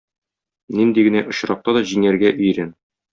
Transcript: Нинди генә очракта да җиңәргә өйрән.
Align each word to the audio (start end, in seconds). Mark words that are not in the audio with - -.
Нинди 0.79 1.03
генә 1.07 1.21
очракта 1.33 1.75
да 1.79 1.83
җиңәргә 1.91 2.33
өйрән. 2.47 2.73